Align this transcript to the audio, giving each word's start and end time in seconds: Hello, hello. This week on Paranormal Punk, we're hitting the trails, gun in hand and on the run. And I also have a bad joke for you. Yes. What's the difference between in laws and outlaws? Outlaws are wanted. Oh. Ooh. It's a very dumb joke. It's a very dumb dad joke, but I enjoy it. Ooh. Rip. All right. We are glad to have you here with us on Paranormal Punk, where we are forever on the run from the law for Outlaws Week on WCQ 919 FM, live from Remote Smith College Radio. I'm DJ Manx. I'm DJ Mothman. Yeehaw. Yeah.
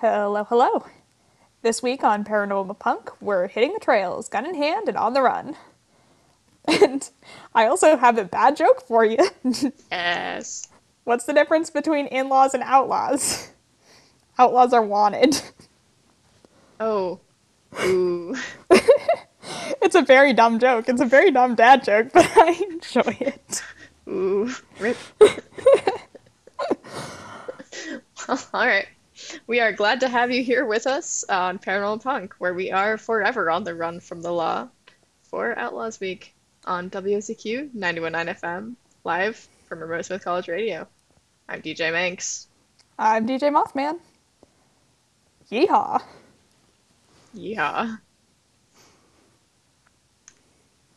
Hello, 0.00 0.44
hello. 0.44 0.84
This 1.62 1.82
week 1.82 2.04
on 2.04 2.22
Paranormal 2.22 2.78
Punk, 2.78 3.10
we're 3.22 3.48
hitting 3.48 3.72
the 3.72 3.80
trails, 3.80 4.28
gun 4.28 4.44
in 4.44 4.54
hand 4.54 4.88
and 4.88 4.96
on 4.98 5.14
the 5.14 5.22
run. 5.22 5.56
And 6.68 7.08
I 7.54 7.64
also 7.66 7.96
have 7.96 8.18
a 8.18 8.24
bad 8.24 8.56
joke 8.56 8.82
for 8.86 9.06
you. 9.06 9.16
Yes. 9.90 10.68
What's 11.04 11.24
the 11.24 11.32
difference 11.32 11.70
between 11.70 12.08
in 12.08 12.28
laws 12.28 12.52
and 12.52 12.62
outlaws? 12.62 13.48
Outlaws 14.38 14.74
are 14.74 14.82
wanted. 14.82 15.40
Oh. 16.78 17.18
Ooh. 17.82 18.36
It's 19.80 19.94
a 19.94 20.02
very 20.02 20.34
dumb 20.34 20.58
joke. 20.58 20.90
It's 20.90 21.00
a 21.00 21.06
very 21.06 21.30
dumb 21.30 21.54
dad 21.54 21.84
joke, 21.84 22.08
but 22.12 22.30
I 22.36 22.50
enjoy 22.70 23.16
it. 23.18 23.62
Ooh. 24.08 24.50
Rip. 24.78 24.98
All 28.28 28.38
right. 28.52 28.88
We 29.46 29.60
are 29.60 29.72
glad 29.72 30.00
to 30.00 30.08
have 30.08 30.30
you 30.30 30.42
here 30.42 30.64
with 30.64 30.86
us 30.86 31.24
on 31.28 31.58
Paranormal 31.58 32.02
Punk, 32.02 32.34
where 32.38 32.54
we 32.54 32.70
are 32.70 32.98
forever 32.98 33.50
on 33.50 33.64
the 33.64 33.74
run 33.74 34.00
from 34.00 34.22
the 34.22 34.32
law 34.32 34.68
for 35.22 35.58
Outlaws 35.58 36.00
Week 36.00 36.34
on 36.64 36.90
WCQ 36.90 37.74
919 37.74 38.34
FM, 38.34 38.74
live 39.04 39.48
from 39.68 39.80
Remote 39.80 40.04
Smith 40.04 40.24
College 40.24 40.48
Radio. 40.48 40.86
I'm 41.48 41.62
DJ 41.62 41.92
Manx. 41.92 42.48
I'm 42.98 43.26
DJ 43.26 43.52
Mothman. 43.52 43.98
Yeehaw. 45.50 46.02
Yeah. 47.32 47.96